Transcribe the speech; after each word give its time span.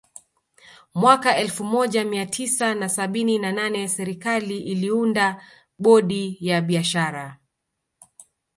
Mwaka 0.95 1.37
elfu 1.37 1.63
moja 1.63 2.05
mia 2.05 2.25
tisa 2.25 2.75
na 2.75 2.89
sabini 2.89 3.39
na 3.39 3.51
nane 3.51 3.87
serikali 3.87 4.59
iliunda 4.59 5.43
bodi 5.79 6.37
ya 6.39 6.61
biashara 6.61 7.39